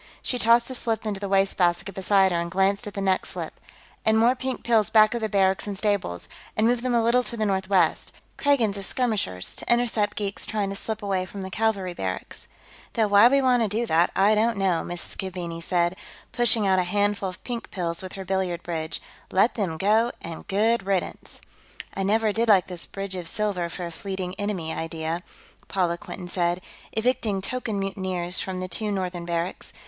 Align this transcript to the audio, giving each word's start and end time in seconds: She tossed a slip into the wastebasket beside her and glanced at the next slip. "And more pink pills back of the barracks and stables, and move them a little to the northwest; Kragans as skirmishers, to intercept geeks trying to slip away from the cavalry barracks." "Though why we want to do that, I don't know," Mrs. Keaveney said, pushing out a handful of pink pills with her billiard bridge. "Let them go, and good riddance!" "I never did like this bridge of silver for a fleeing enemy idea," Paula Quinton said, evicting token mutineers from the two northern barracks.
She 0.23 0.39
tossed 0.39 0.67
a 0.71 0.73
slip 0.73 1.05
into 1.05 1.19
the 1.19 1.29
wastebasket 1.29 1.93
beside 1.93 2.31
her 2.31 2.39
and 2.41 2.49
glanced 2.49 2.87
at 2.87 2.95
the 2.95 3.01
next 3.01 3.29
slip. 3.29 3.59
"And 4.03 4.17
more 4.17 4.33
pink 4.33 4.63
pills 4.63 4.89
back 4.89 5.13
of 5.13 5.21
the 5.21 5.29
barracks 5.29 5.67
and 5.67 5.77
stables, 5.77 6.27
and 6.57 6.65
move 6.65 6.81
them 6.81 6.95
a 6.95 7.03
little 7.03 7.21
to 7.21 7.37
the 7.37 7.45
northwest; 7.45 8.11
Kragans 8.35 8.77
as 8.79 8.87
skirmishers, 8.87 9.55
to 9.57 9.71
intercept 9.71 10.15
geeks 10.17 10.47
trying 10.47 10.71
to 10.71 10.75
slip 10.75 11.03
away 11.03 11.27
from 11.27 11.41
the 11.43 11.51
cavalry 11.51 11.93
barracks." 11.93 12.47
"Though 12.93 13.05
why 13.09 13.27
we 13.27 13.43
want 13.43 13.61
to 13.61 13.67
do 13.69 13.85
that, 13.85 14.09
I 14.15 14.33
don't 14.33 14.57
know," 14.57 14.81
Mrs. 14.83 15.19
Keaveney 15.19 15.61
said, 15.61 15.95
pushing 16.31 16.65
out 16.65 16.79
a 16.79 16.83
handful 16.83 17.29
of 17.29 17.43
pink 17.43 17.69
pills 17.69 18.01
with 18.01 18.13
her 18.13 18.25
billiard 18.25 18.63
bridge. 18.63 19.03
"Let 19.31 19.53
them 19.53 19.77
go, 19.77 20.11
and 20.19 20.47
good 20.47 20.81
riddance!" 20.81 21.41
"I 21.93 22.01
never 22.01 22.33
did 22.33 22.49
like 22.49 22.65
this 22.65 22.87
bridge 22.87 23.15
of 23.15 23.27
silver 23.27 23.69
for 23.69 23.85
a 23.85 23.91
fleeing 23.91 24.33
enemy 24.39 24.73
idea," 24.73 25.21
Paula 25.67 25.95
Quinton 25.95 26.27
said, 26.27 26.59
evicting 26.91 27.39
token 27.43 27.77
mutineers 27.77 28.39
from 28.39 28.59
the 28.61 28.67
two 28.67 28.91
northern 28.91 29.25
barracks. 29.25 29.71